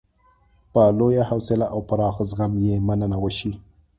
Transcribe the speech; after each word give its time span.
په 0.71 0.81
لویه 0.97 1.23
حوصله 1.29 1.65
او 1.73 1.79
پراخ 1.89 2.15
زغم 2.29 2.53
یې 2.65 2.75
مننه 2.87 3.17
وشي. 3.23 3.51